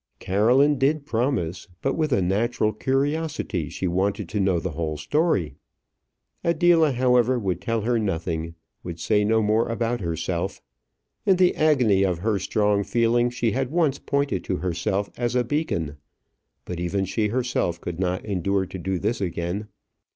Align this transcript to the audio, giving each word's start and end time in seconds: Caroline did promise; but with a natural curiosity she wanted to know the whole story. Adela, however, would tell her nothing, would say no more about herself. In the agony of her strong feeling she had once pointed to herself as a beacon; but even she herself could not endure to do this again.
Caroline 0.17 0.79
did 0.79 1.05
promise; 1.05 1.67
but 1.83 1.93
with 1.95 2.11
a 2.11 2.23
natural 2.23 2.73
curiosity 2.73 3.69
she 3.69 3.87
wanted 3.87 4.27
to 4.29 4.39
know 4.39 4.59
the 4.59 4.71
whole 4.71 4.97
story. 4.97 5.53
Adela, 6.43 6.91
however, 6.93 7.37
would 7.37 7.61
tell 7.61 7.81
her 7.81 7.99
nothing, 7.99 8.55
would 8.81 8.99
say 8.99 9.23
no 9.23 9.43
more 9.43 9.69
about 9.69 10.01
herself. 10.01 10.59
In 11.23 11.35
the 11.35 11.55
agony 11.55 12.01
of 12.01 12.17
her 12.17 12.39
strong 12.39 12.83
feeling 12.83 13.29
she 13.29 13.51
had 13.51 13.69
once 13.69 13.99
pointed 13.99 14.43
to 14.45 14.55
herself 14.57 15.11
as 15.17 15.35
a 15.35 15.43
beacon; 15.43 15.97
but 16.65 16.79
even 16.79 17.05
she 17.05 17.27
herself 17.27 17.79
could 17.79 17.99
not 17.99 18.25
endure 18.25 18.65
to 18.65 18.79
do 18.79 18.97
this 18.97 19.21
again. 19.21 19.67